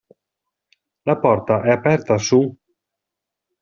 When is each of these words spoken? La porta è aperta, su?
La 1.03 1.15
porta 1.19 1.61
è 1.61 1.69
aperta, 1.69 2.17
su? 2.17 2.41